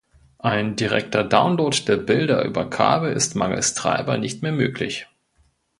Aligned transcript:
Ein 0.39 0.75
direkter 0.75 1.23
Download 1.23 1.77
der 1.87 1.97
Bilder 1.97 2.43
über 2.43 2.67
Kabel 2.67 3.13
ist 3.13 3.35
mangels 3.35 3.75
Treiber 3.75 4.17
nicht 4.17 4.41
mehr 4.41 4.51
möglich. 4.51 5.05